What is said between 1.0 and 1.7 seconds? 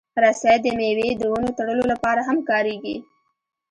د ونو